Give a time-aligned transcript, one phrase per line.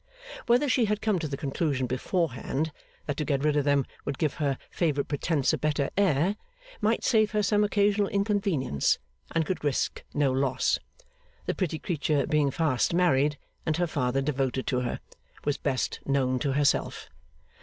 [0.47, 2.71] Whether she had come to the conclusion beforehand,
[3.05, 6.37] that to get rid of them would give her favourite pretence a better air,
[6.81, 8.97] might save her some occasional inconvenience,
[9.31, 10.79] and could risk no loss
[11.45, 14.99] (the pretty creature being fast married, and her father devoted to her),
[15.45, 17.07] was best known to herself.